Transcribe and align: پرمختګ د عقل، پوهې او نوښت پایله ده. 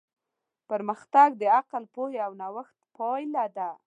پرمختګ 0.69 1.29
د 1.41 1.43
عقل، 1.57 1.83
پوهې 1.93 2.19
او 2.25 2.31
نوښت 2.41 2.77
پایله 2.95 3.45
ده. 3.57 3.69